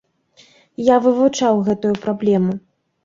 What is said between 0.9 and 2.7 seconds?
вывучаў гэтую праблему.